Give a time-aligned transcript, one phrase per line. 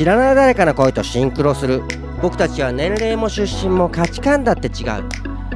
[0.00, 1.82] 知らない誰かの声とシンクロする。
[2.22, 5.04] 僕たちは年齢も出身も価値観だって違う。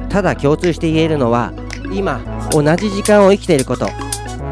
[0.07, 1.51] ただ共通して言えるのは
[1.91, 2.21] 今
[2.51, 3.89] 同じ時間を生きていること。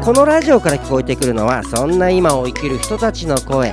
[0.02, 3.72] このラジオから聞こえてくるのはそんな今を生きる人たちの声。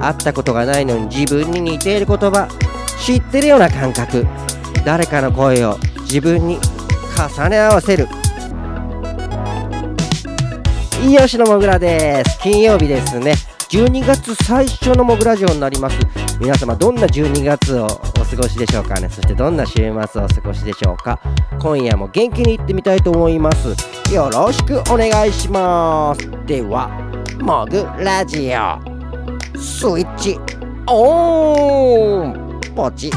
[0.00, 2.48] 会ったことがないのに自分に似ている言葉。
[2.98, 4.26] 知ってるような感覚。
[4.84, 6.58] 誰かの声を自分に
[7.16, 8.08] 重ね合わせる。
[11.00, 12.40] 吉野もぐらです。
[12.40, 13.49] 金曜日ですね。
[13.70, 15.96] 12月最初のもぐラジオになります。
[16.40, 17.88] 皆様どんな12月をお
[18.24, 19.08] 過ごしでしょうかね？
[19.08, 21.20] そしてどんな週末をお過ごしでしょうか？
[21.60, 23.68] 今夜も元気にいってみたいと思います。
[24.12, 26.28] よろしくお願いします。
[26.46, 26.88] では
[27.40, 28.80] もぐラジオ。
[29.56, 30.36] スイッチ
[30.88, 32.60] オン！
[32.74, 33.12] ポチ。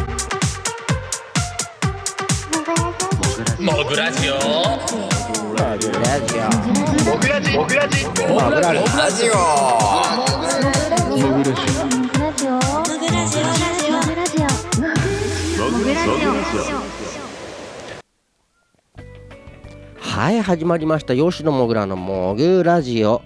[3.59, 5.12] もぐラジオ
[5.55, 5.91] ラジオ。
[5.91, 8.11] もぐラジもぐラジも
[8.50, 8.73] ぐラ
[9.11, 9.33] ジオ。
[20.00, 21.16] はい始まりました。
[21.16, 23.22] 吉野もぐらのもぐラジオ、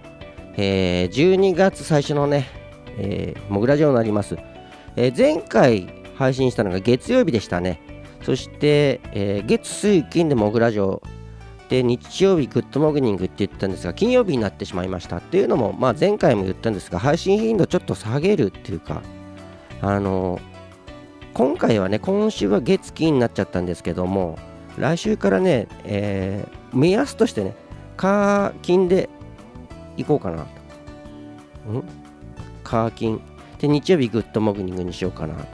[0.57, 2.47] えー、12月最初のね、
[2.97, 4.37] えー、もぐラジオになります、
[4.97, 7.79] えー前回配信したのが月曜日でしたね。
[8.21, 11.01] そして、えー月水金でもぐラジオ
[11.69, 15.17] で日曜日グッドモーニングって言ったんですが金曜日になってしまいました。
[15.17, 19.01] っていうのも、まあ、前回も言ったんですが配信頻度ちょっと下げるっていうか
[19.81, 20.39] あの
[21.33, 24.39] 今回はね今週は月金になっちゃったんですけども
[24.77, 27.55] 来週からね、えー目安としてね
[27.95, 29.09] 火金で
[29.95, 30.45] 行こうかな
[31.65, 31.71] と。
[31.71, 31.83] ん？
[32.63, 33.21] 火金
[33.59, 35.45] で日曜日グッドモーニングにしようかなと。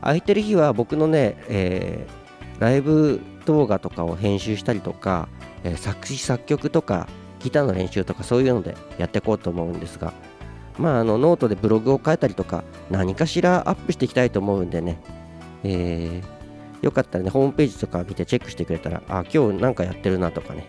[0.00, 5.30] 空いてる日は僕のね、えーライブ動画とかを編集したりとか、
[5.64, 7.08] え作詞作曲とか
[7.40, 10.12] ギターの練習とかそういうのでやっていこうと思うんですが
[10.78, 14.98] まああのノートでブログを書いたりとか何かしらアップしていきたいと思うんでね、
[15.64, 16.40] えー
[16.82, 20.66] よかったらねホームページとか見てチェックしてくれたらあ今日なんかやってるなとかね。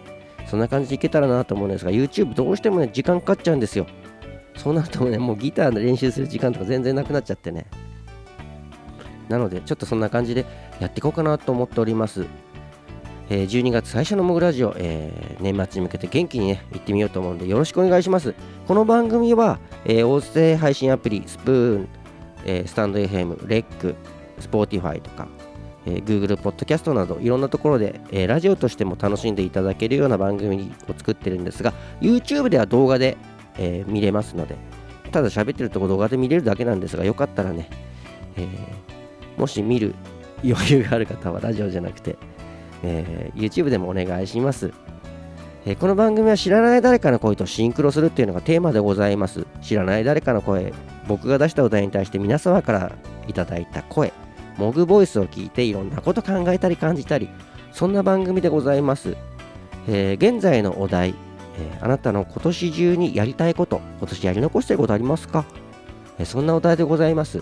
[0.48, 3.88] そんな感じでいけたらなと思うんですが YouTube どうしてもね時間かかっちゃうんですよ。
[4.58, 7.68] そうなるとねもうギターの練習する時間とか全然なくなっちゃってね。
[9.30, 10.46] なのでちょっとそんな感じで
[10.82, 12.26] やっていこうかなと思っております。
[13.34, 18.36] えー12月最初のモグラジオ、えー年末に向けて元気にね行ってみようと思うんでよろしくお願いします。
[18.68, 21.90] この番組は、えー音声配信アプリ Spoon、
[22.44, 23.96] えースタンド FM レック
[24.38, 25.30] スポーティファイとか、
[25.86, 33.16] えー Google ポッドキャストなどいろんなところで、えーラジオとしても楽しんでいただけるような番組を作ってるんですが YouTube では動画で、
[33.58, 34.58] えー見れますので
[35.14, 37.70] ただ喋ってるとこ動画で見れるだけなんですがよかったらね、
[38.36, 38.46] え
[39.38, 39.96] もし見る
[40.44, 42.18] 余裕がある方はラジオじゃなくて、
[42.84, 44.74] えー YouTube でもお願いします、
[45.66, 49.46] えーこの番組は知らない誰かの声とシンクロするっていうのがテーマでございます。
[49.62, 50.74] 知らない誰かの声
[51.08, 52.96] 僕が出した歌に対して皆様から
[53.28, 54.12] いただいた声。
[54.58, 57.30] モグボイスを聞いていろんなこと考えたり感じたり
[57.72, 59.16] そんな番組でございます、
[59.88, 61.16] えー現在のお題、
[61.58, 65.46] えーあなたの今年中にやりたいこと今年やり残してることありますか、
[66.20, 67.42] えーそんなお題でございます。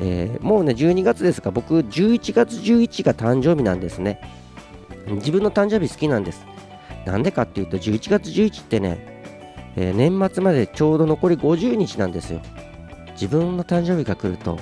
[0.00, 4.20] えもうね12月ですが僕11月11が誕生日なんですね。
[5.14, 6.46] 自分の誕生日好きなんです。
[7.04, 8.98] なんでかっていうと11月11ってね、
[9.76, 12.40] えー年末までちょうど残り50日なんですよ。
[13.12, 14.58] 自分の誕生日が来ると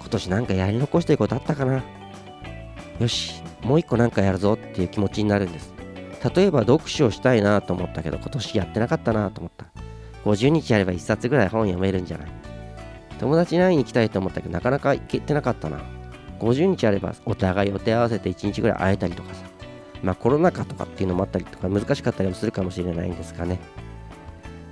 [0.00, 1.82] 今年なんかやり残してることあったかな。
[2.98, 5.72] よしもう一個なんかやるぞっていう気持ちになるんです。
[6.34, 9.66] 例えば読書をしたいなと思ったけど今年やってなかったなと思った。
[10.24, 12.28] 50日やれば1冊ぐらい本読めるんじゃない。
[13.18, 15.78] 友達に会いに行きたいと思ったけどなかなか行けてなかったな。
[16.40, 19.53] 50日あればお互い予定合わせて1日ぐらい会えたりとかさ。
[20.02, 23.58] まあコロナ禍とかっていうのもあったりとか難しかったりもするかもしれないんですがね。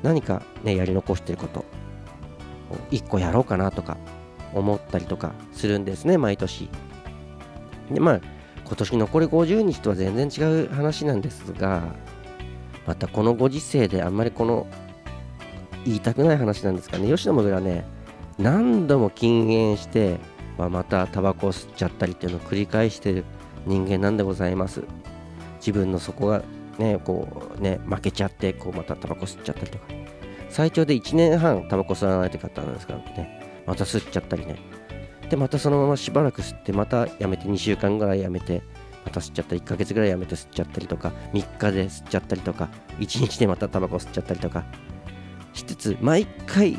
[0.03, 1.65] 何かねやり残してることを
[2.91, 3.97] 1個やろうかなとか
[4.53, 6.69] 思ったりとかするんですね毎年。
[7.91, 8.21] でまあ
[8.65, 11.83] 今年残り50日とは全然違う話なんですが
[12.87, 14.67] またこのご時世であんまりこの
[15.85, 17.09] 言いたくない話なんですがね。
[17.09, 17.85] 吉野もぐらね
[18.39, 20.19] 何度も禁煙して、
[20.59, 23.25] まあ、またタバコを吸っちゃったりっていうのを繰り返してる
[23.67, 24.83] 人間なんでございます。
[25.65, 26.43] 自分の底が
[26.79, 29.85] ねこうね負けちゃってこうまたタバコ吸っちゃったりとか。
[30.51, 33.65] 最長で1年半タバコ吸わないという方なんですからね。
[33.67, 34.57] また吸っちゃったりね。
[35.31, 38.63] でまたそのまましばらく吸ってまたやめて2週間ぐらいやめて
[39.07, 42.69] また吸っちゃったり1ヶ月ぐらいやめて吸っちゃったりとか3日で吸っちゃったりとか
[42.99, 44.65] 1日でまたタバコ吸っちゃったりとか。
[45.55, 46.79] しつつ毎回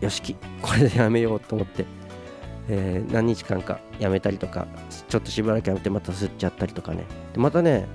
[0.00, 1.84] よしきこれでやめようと思って、
[2.68, 4.66] えー何日間かやめたりとか
[5.08, 7.04] ちょっとしばらくやめてまた吸っちゃったりとかね。
[7.32, 7.86] でまたね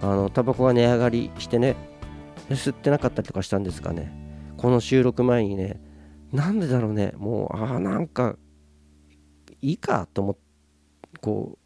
[0.00, 1.76] あのタバコが値上がりしてね
[2.50, 4.12] 吸ってなかったりとかしたんですがね。
[4.56, 5.80] この収録前にね
[6.32, 7.12] なんでだろうね。
[7.16, 8.36] もうあーなんか
[9.60, 10.40] いいかと思って
[11.20, 11.58] こ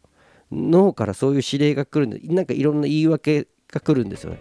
[0.51, 4.39] う脳からそういう指令が来るんでなんかいろんな言い訳が来るんですよね。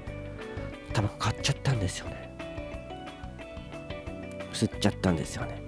[0.92, 2.36] タバコ買っちゃったんですよね。
[4.52, 5.62] 吸っちゃったんですよね。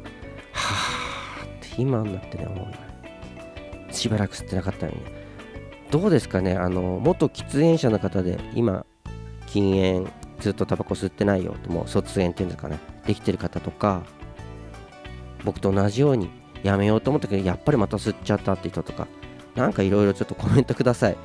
[0.53, 5.13] はあって今になってね思うしばらく吸ってなかったのにね。
[5.95, 6.55] どうですかね？
[6.55, 8.85] あの元喫煙者の方で今
[9.47, 10.11] 禁煙
[10.41, 12.81] ずっとタバコ吸ってないよともう卒園っていうんですかね？
[13.07, 14.03] できてる方とか
[15.45, 16.31] 僕と同じように
[16.65, 19.07] やめようと思ったけどやっぱりまた吸っちゃったって人とか
[19.55, 21.17] なんかいろいろちょっとコメントください。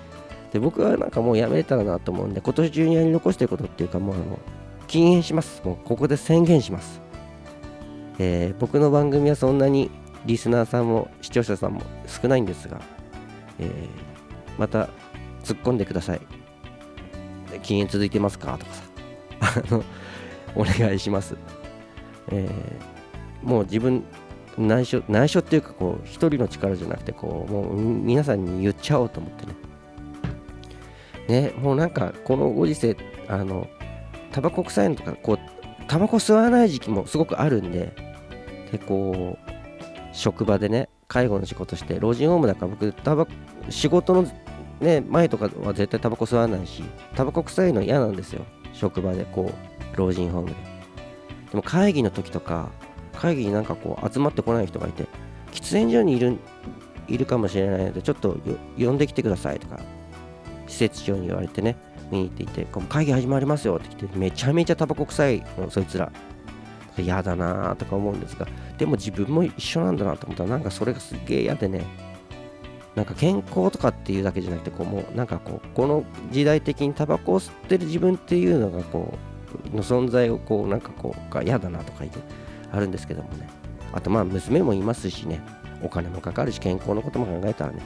[0.54, 4.38] で僕はなんかもうやめれたらなと思うんで今年中にやり残してることっていうかもうあの
[4.86, 5.64] 禁煙します。
[5.66, 7.02] もうここで宣言します、
[8.20, 9.90] えー、僕の番組はそんなに
[10.28, 12.80] リスナーさんも視聴者さんも少ないんですが、
[13.58, 14.10] えー、
[14.60, 14.90] また
[15.44, 16.22] 突っ込んでください。
[17.64, 18.58] 禁煙続いてますか？
[18.60, 18.84] とかさ。
[19.72, 19.84] あの
[20.54, 21.38] お願いします、
[22.28, 24.04] えー、もう自分
[24.58, 29.56] 内緒内緒っていうかこう一人の力じゃなくてこうもう皆さんに言っちゃおうと思ってね。
[31.30, 32.98] ねもうなんかこのご時世
[33.28, 33.68] あの
[34.32, 35.40] タバコ臭いのとかこう
[35.88, 37.96] タバコ吸わない時期もすごくあるんで
[38.72, 39.52] でこう
[40.12, 43.26] 職場でね介護の仕事して老人ホームだから僕タバ
[43.70, 44.28] 仕事の
[44.80, 46.84] ね前とかは絶対タバコ吸わないし
[47.16, 48.46] タバコ臭いの嫌なんですよ。
[48.74, 49.52] 職場でこ
[49.94, 50.56] う老人ホームで。
[51.52, 52.70] でも会議の時とか
[53.14, 55.06] 会議になんかこう集まってこない人がいて
[55.52, 56.38] 喫煙所にいる
[57.08, 58.38] いるかもしれないのでちょっと
[58.78, 59.80] 呼んできてくださいとか
[60.68, 61.76] 施設長に言われてね
[62.12, 66.12] 見に行っていて会議始まりますよって来てめちゃめちゃタバコ臭いのそいつら
[66.98, 68.48] 嫌だなとか思うんですが
[68.78, 71.84] でも自分も一緒なんだなと思ったらなんかそれがすげえ嫌でね。
[73.00, 79.18] なんか健康とかっていうだけじゃなくてこうもうなんかこうこの時代的にタバコを吸ってる自分っていうのがこ
[79.72, 82.20] うの存在をこうなんかこうが嫌だなとか言って
[82.74, 83.48] あるんですけどもね。
[83.94, 85.42] あとまあ娘もいますしね
[85.82, 87.82] お金もかかるし健康のことも考えたらね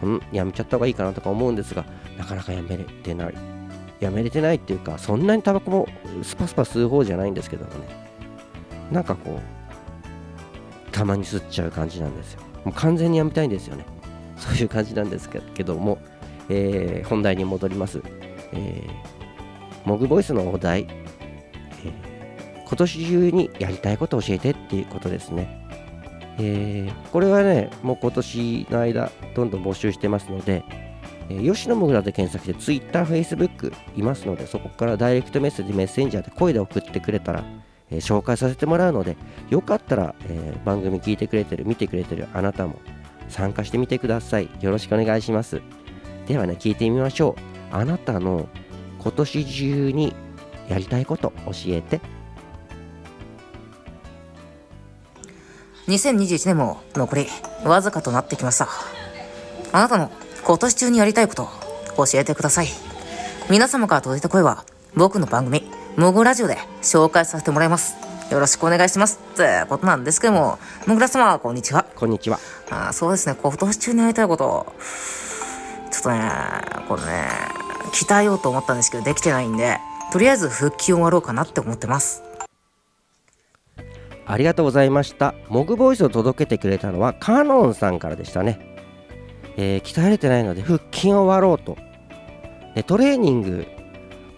[0.00, 1.84] このやめちゃった方がいいかなとか思うんですが
[2.16, 3.34] なかなかやめれてない
[4.00, 5.86] やめれてないっていうかそんなにタバコも
[6.22, 8.06] スパスパ吸う方じゃないんですけどもね。
[8.90, 9.38] なんかこ
[10.88, 12.40] うたまに吸っちゃう感じなんですよ。
[12.64, 13.84] もう完全にやめたいんですよね。
[14.36, 15.98] そういう感じなんですけども、
[16.48, 18.02] えー、本題に戻ります、
[18.52, 20.86] えー、モグボイスのお題、
[21.84, 25.64] えー、今年中にやりたいこと教えてっていうことですね。
[26.38, 30.64] えー、これはね、もう今年の間、どんどん募集してますので、
[31.30, 37.44] えー、吉野もぐらで検索して Twitter、Facebook いますので、そこからダイレクトメッセージ、メッセンジャーで声で送ってくれたら、
[37.90, 39.16] え、紹介させてもらうので、
[39.48, 42.76] よかったら、えー、番組聞いてくれてる、見てくれてるあなたも
[43.28, 44.48] 参加してみてください。
[44.60, 45.62] よろしくお願いします。
[46.26, 47.36] ではね、聞いてみましょ
[47.72, 47.76] う。
[47.76, 48.48] あなたの
[48.98, 50.14] 今年中に
[50.68, 52.00] やりたいこと教えて。
[55.88, 57.26] 2021年も残り
[57.64, 58.68] わずかとなってきました。
[59.72, 60.10] あなたの
[60.44, 61.48] 今年中にやりたいこと
[61.96, 62.68] 教えてください。
[63.48, 64.64] 皆様から届いた声は
[64.94, 65.62] 僕の番組
[65.96, 67.94] モグラジオで紹介させてもらいます。
[68.30, 69.20] よろしくお願いします。
[69.34, 71.85] ってことなんですけども、もぐら様、こんにちは。
[71.96, 72.38] こんにちは。
[72.70, 74.74] あそうですね、今年中にやりたいこと、
[75.90, 76.30] ちょっとね、
[76.86, 77.28] これね、
[77.92, 79.78] 鍛えようと思ったんですけど、できてないんで、
[80.12, 82.22] とりあえず復帰を終わろうかなって思ってます。
[84.26, 85.34] ありがとうございました。
[85.48, 88.76] モグボイスを届けてくれたのはカノンさんからでしたね。
[89.56, 91.78] えー、鍛えれてないので腹筋を割ろうと。
[92.74, 93.66] でトレーニング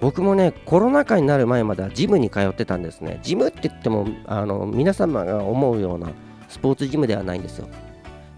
[0.01, 6.13] 僕もねコロナ禍になる前まではジムに通ってたんですねジムって言ってもあの皆様が思うような
[6.49, 7.69] スポーツジムではないんですよ、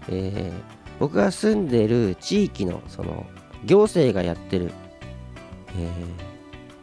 [0.09, 3.25] えー、僕が住んでる地域のその
[3.65, 4.71] 行政がやってる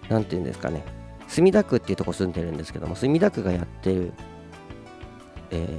[0.09, 0.83] 何、えー、て言うんですかね。
[1.29, 4.15] 墨田区っていうとこ住んでるんですけども墨田区がやってる、
[5.51, 5.79] えー、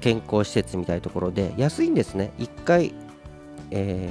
[0.00, 2.32] 健康施設みたいなところで安いんですね。
[2.38, 2.92] 1回、
[3.70, 4.10] え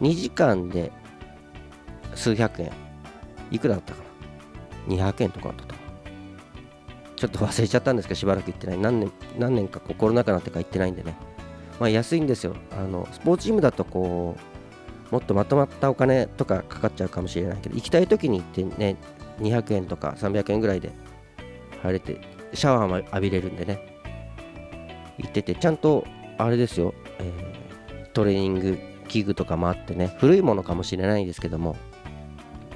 [0.00, 0.92] ー、2時間で
[2.14, 2.72] 数百円。
[3.50, 4.02] いくらだったか
[4.86, 5.79] な？200円とかだったと。
[7.20, 8.78] ちょっと忘れちゃったんですけどしばらく行ってない。
[8.78, 11.14] 何年何年かコロナ禍になってから行ってないんでね。
[11.78, 12.56] まあ安いんですよ。
[12.72, 14.38] あのスポーツジムだとこ
[15.10, 18.96] うもっとまとまったお金とかかかっちゃうかもしれないけど行きたい時に行ってね
[19.40, 20.92] 200円とか300円ぐらいで
[21.82, 22.22] 入れて
[22.54, 23.86] シャワーも浴びれるんでね。
[25.18, 26.06] 行っててちゃんと
[26.38, 30.16] あれですよ、えー、トレーニング器具とかもあってね。
[30.18, 31.76] 古いものかもしれないんですけども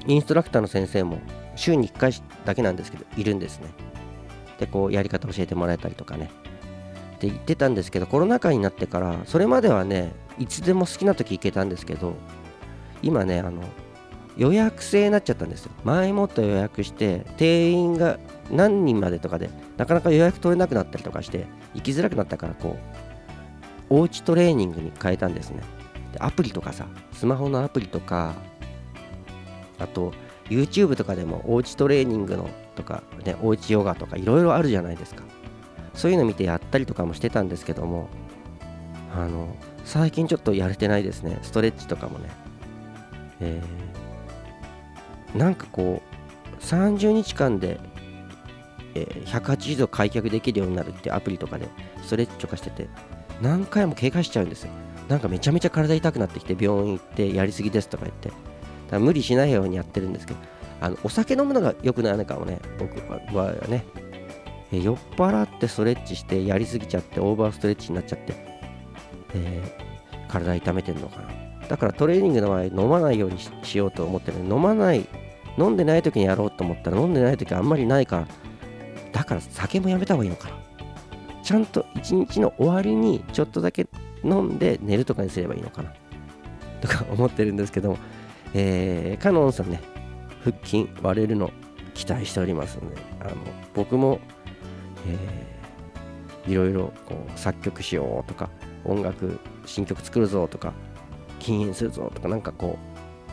[0.07, 1.19] インストラクターの先生も
[1.57, 2.13] 週に1回
[2.45, 3.69] だけなんですけどいるんですね。
[4.59, 6.31] でこうやり方教えてもらえたりとかね。
[7.17, 12.15] って言ってたんですけどコロナ禍になってからそれまではねいつでも好きな時行けたんですけど
[13.03, 13.63] 今ねあの
[14.37, 15.71] 予約制になっちゃったんですよ。
[15.85, 18.19] 前もっと予約して定員が
[18.51, 22.77] 何人までとかでなかなか予約取れなくなったりとかして行きづらくなったからこ
[23.91, 25.63] うおうちトレーニングに変えたんですね。
[26.13, 28.35] でアプリとかさスマホのアプリとか
[29.79, 30.13] あと
[30.49, 35.23] YouTube とかでもおうちトレーニングのとかねおうちヨガとかいろいろあるじゃないですか。
[35.95, 38.09] そういうの見てやったりとかもしてたんですけども
[39.15, 41.39] あの最近ちょっとやれてないですね。
[41.43, 42.31] ストレッチとかもね。
[43.41, 47.79] えー、なんかこう30日間で、
[48.95, 51.69] えー、180度開脚できるようになるってアプリとかで
[52.03, 52.89] ストレッチとかしてて
[53.43, 54.71] 何回も警戒しちゃうんですよ。
[55.09, 58.33] なんかめちゃめちゃ体痛くなってきて病院行ってやりすぎですとか言って。
[58.91, 60.41] だ無理しないようにやってるんですけど
[60.81, 62.59] あのお酒飲むのが良くないのかもね。
[62.79, 62.99] 僕
[63.37, 63.85] はね、
[64.71, 68.35] 酔っ払ってストレッチしてやりすぎちゃってオーバーストレッチになっちゃって、
[69.35, 71.29] えー、体痛めてるのかな。
[71.69, 74.39] だからトレーニングの場合飲まないようにしようと思ってる。
[74.41, 75.07] 飲まない
[75.57, 78.29] 飲んでない時にやろうと思ったら飲んでない時あんまりないから。
[79.13, 80.57] だから酒もやめた方がいいのかな。
[81.43, 83.87] ちゃんと一日の終わりにちょっとだけ
[84.25, 85.93] 飲んで寝るとかにすればいいのかな。
[86.81, 87.99] とか思ってるんですけども、
[88.55, 89.81] えー、カノンさんね
[90.45, 91.51] 腹筋割れるの
[91.95, 93.35] 期待しておりますのであの
[93.75, 94.21] 僕も、
[95.07, 98.51] えー、いろいろこう作曲しようとか
[98.85, 100.73] 音楽新曲作るぞとか
[101.39, 102.79] 禁煙するぞとかなんかこ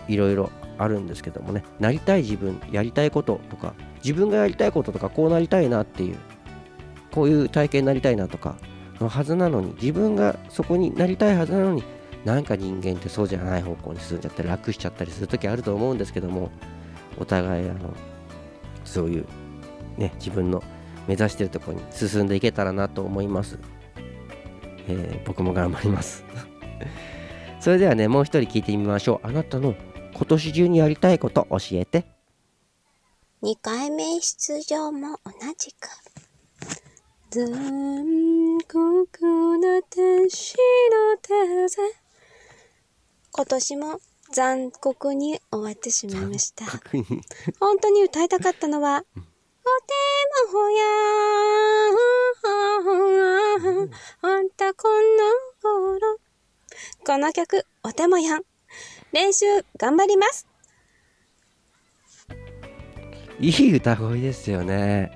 [0.08, 3.74] ういろいろあるんですけどもねなりたい自分やりたいこととか
[4.04, 6.18] 自分がやりたいこととかこうなりたいなっていう
[7.12, 8.56] こういう体験になりたいなとか
[9.00, 11.84] のはずなのに自分がそこになりたいはずなのに
[12.26, 16.52] なんか人間ってそうじゃない方向に進んじゃったり楽しちゃったりする時あると思うんですけども
[17.18, 17.94] お互いあの
[18.86, 19.26] そういう
[19.98, 20.64] ね自分の
[21.08, 23.58] 目指してるところに進んでいけたらなと思います、
[24.88, 26.24] えー、僕も頑張ります。
[27.60, 29.28] それではねもう一人聞いてみましょう。
[29.28, 29.76] あなたの
[30.14, 32.06] 今年中にやりたいこと教えて。
[33.44, 35.90] 2回目出場も同じく。
[37.32, 40.56] 残酷な天使
[40.92, 42.01] の手
[43.34, 44.00] 今年も
[44.32, 46.66] 残酷に終わってしまいました。
[47.60, 49.12] 本当に歌いたかったのは、お手
[50.48, 50.84] 間ほや
[54.22, 54.94] あんたこの
[55.62, 56.18] 頃。
[57.06, 58.44] この曲、お手もやん。
[59.12, 59.46] 練習
[59.78, 60.48] 頑張ります。
[63.40, 65.12] いい歌声ですよね。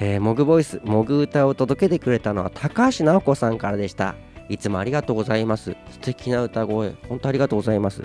[0.00, 4.14] えー、モグボイス、モグ歌を届けてくれたのは高橋直子さんからでした。
[4.48, 5.76] いつもありがとうございます。
[5.90, 8.02] 素敵な歌声、本当ありがとうございます。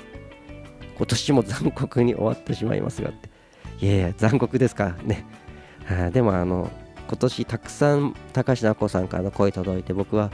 [0.98, 3.30] 今年も残酷に終わってしまいますがって。
[3.86, 5.26] いやいや、残酷ですかね。
[5.86, 6.70] はあ、でも、あの、
[7.08, 10.32] 今年たくさん高橋直子さんからの声届いて、僕は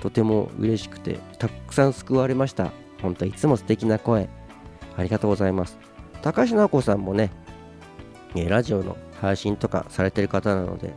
[0.00, 2.72] とても嬉しくて、たくさん救われました。
[3.02, 4.28] 本当いつも素敵な声、
[4.96, 5.78] ありがとうございます。
[6.22, 7.30] 高橋直子さんもね、
[8.34, 10.94] ラジオの配信とかされてる方なので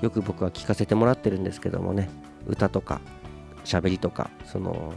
[0.00, 2.10] よく僕は聞かせてもらってるんですけどもね
[2.46, 3.00] 歌とか
[3.64, 4.92] 喋りとかその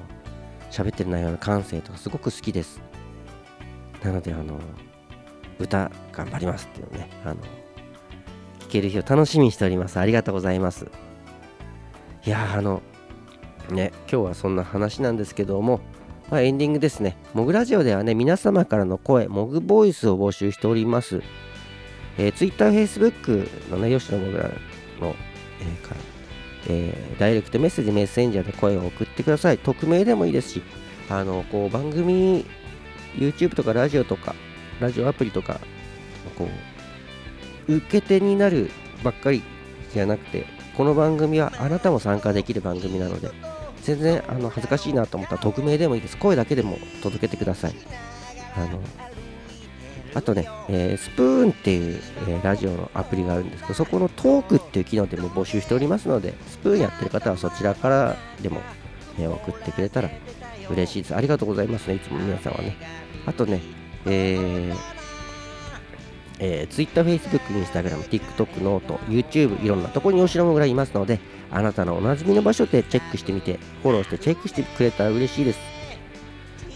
[0.71, 2.81] 喋ってる内容の感性とかすごく好きです
[4.03, 4.59] なのであの
[5.59, 7.37] 歌頑張りますっていうねあの
[8.59, 10.87] 聞ける日を楽しみにしておりますありがとうございます
[12.25, 12.81] いやあの
[13.69, 15.79] ね今日はそんな話なんですけども
[16.29, 17.17] まあ、エンディングですね。
[17.33, 21.21] モグラジオではね、皆様からの声、モグボイスを募集しております。
[22.17, 26.01] えー、Twitter、Facebook のね、吉野もぐらの、えー、から、
[26.67, 29.57] えー、ダイレクトメッセージ、メッセンジャーで声を送ってください。
[29.57, 30.63] 匿名でもいいですし、
[31.09, 32.45] あの、こう、番組、
[33.15, 34.35] YouTube とかラジオとか、
[34.79, 35.59] ラジオアプリとか、
[36.37, 36.47] こ
[37.67, 38.71] う、受け手になる
[39.03, 39.43] ばっかり
[39.93, 40.45] じゃなくて、
[40.75, 43.29] この番組はあなたも参加できる番組なので、
[43.81, 46.17] 全然あの恥ずかしいなと思ったら匿名でもいいです。
[46.17, 47.75] 声だけでも届けてください。
[48.55, 48.81] あの
[50.15, 58.61] あとね、えー、スプーンっていう、えー、ラジオのアプリがあるんですけど、そこのトークっていう機能でも募集しておりますので、スプーンやってる方はそちらからでも、
[59.19, 60.09] えー、送ってくれたら
[60.69, 61.15] 嬉しいです。
[61.15, 62.77] ありがとうございますね、いつも皆さんはね。
[63.25, 63.61] あとね、
[64.05, 64.75] えー
[66.39, 71.19] えー、Twitter、Facebook、Instagram、 TikTok、note、YouTube、いろんなところに吉野もぐらいますので、
[71.51, 75.74] あなたのおなじみの場所でチェックしてみて、フォローしてチェックしてくれたら嬉しいです。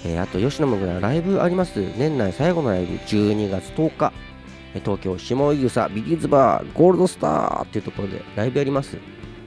[0.06, 1.80] えー、あと吉野もぐらライブあります。
[1.98, 4.14] 年内最後のライブ12月10日。
[4.76, 8.98] 東京下井草 Billy's Bar Gold Star っていうところでライブやります。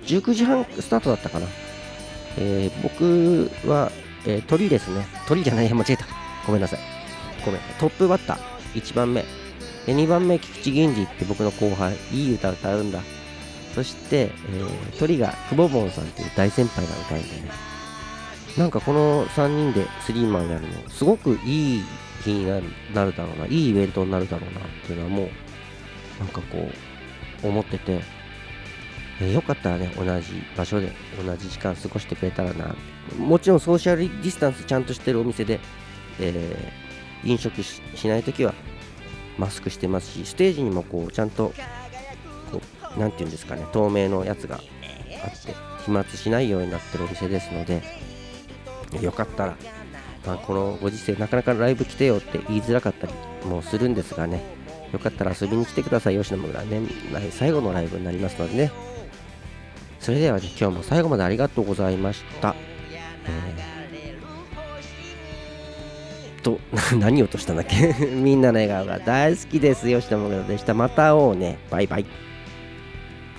[0.05, 1.47] 19時半スタートだったかな、
[2.39, 3.93] えー、僕は、
[4.27, 5.07] えー、鳥ですね。
[5.29, 6.07] 鳥じゃない間違えた。
[6.47, 6.81] ごめんなさい。
[7.45, 7.61] ごめん。
[7.79, 8.83] トップバッター。
[8.83, 9.23] 1番目。
[9.87, 11.97] で2番目菊池銀次って僕の後輩。
[12.13, 13.01] いい歌歌うんだ。
[13.75, 17.51] そして、えー、鳥がくぼぼんさんっていう大先輩が歌うんでね。
[18.57, 21.83] なんかこの3人でスリーマンやるの、すごくいい
[22.23, 25.29] 日になるなるだろうな、いいイベントになるだろうなっていうのはもう、
[26.21, 26.71] なんかこ
[27.43, 28.01] う、思ってて、
[29.21, 30.91] えーよかったらね同じ場所で
[31.25, 32.75] 同じ時間過ごしてくれたらな。
[33.19, 35.61] もちろんソーシャルディスタンスちゃんとしてるお店で、
[36.21, 36.83] えー
[37.25, 38.53] 飲食しないときは
[39.39, 41.53] マスクしてますしステージにもこうちゃんと
[42.51, 42.61] こ
[42.97, 44.61] うなんていうんですかね透明のやつがあっ
[45.43, 47.83] て飛沫しないようになってるお店ですので
[49.01, 49.57] よかったら、
[50.27, 53.13] まあ、このご時世なかなかライブ来てよって言いづらかったり
[53.47, 54.43] もするんですがね
[54.93, 56.19] よかったら遊びに来てください。
[56.19, 58.71] 吉野もぐら年内最後のライブになりますのでね。
[60.01, 62.55] それではね今日も最後までありがとうございました、
[63.25, 63.73] えー
[66.43, 66.59] と
[66.99, 67.95] 何をとしたんだっけ？
[68.11, 69.89] みんなの笑顔が大好きです。
[69.89, 70.75] 吉野もぐらでした。
[70.75, 71.59] また会おうね。
[71.71, 72.05] バイバイ。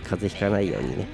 [0.06, 1.08] 風邪ひかないようにね。